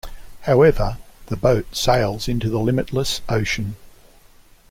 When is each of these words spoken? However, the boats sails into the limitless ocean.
However, 0.45 0.97
the 1.27 1.37
boats 1.37 1.79
sails 1.79 2.27
into 2.27 2.49
the 2.49 2.57
limitless 2.57 3.21
ocean. 3.29 3.75